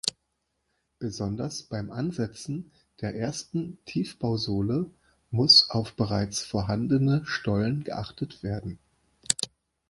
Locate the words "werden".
8.41-8.79